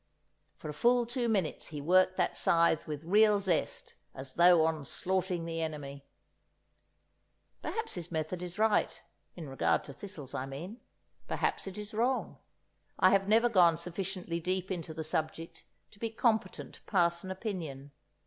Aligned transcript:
'"For 0.57 0.67
a 0.67 0.73
full 0.73 1.05
two 1.05 1.29
minutes 1.29 1.67
he 1.67 1.79
worked 1.79 2.17
that 2.17 2.35
scythe 2.35 2.87
with 2.87 3.03
real 3.03 3.37
zest, 3.37 3.93
as 4.15 4.33
though 4.33 4.65
onslaughting 4.65 5.45
the 5.45 5.61
enemy. 5.61 6.07
Perhaps 7.61 7.93
his 7.93 8.11
method 8.11 8.41
is 8.41 8.57
right 8.57 8.99
(in 9.35 9.47
regard 9.47 9.83
to 9.83 9.93
thistles, 9.93 10.33
I 10.33 10.47
mean), 10.47 10.79
perhaps 11.27 11.67
it 11.67 11.77
is 11.77 11.93
wrong; 11.93 12.39
I've 12.97 13.27
never 13.27 13.47
gone 13.47 13.77
sufficiently 13.77 14.39
deep 14.39 14.71
into 14.71 14.91
the 14.91 15.03
subject 15.03 15.65
to 15.91 15.99
be 15.99 16.09
competent 16.09 16.73
to 16.73 16.81
pass 16.85 17.23
an 17.23 17.29
opinion. 17.29 17.91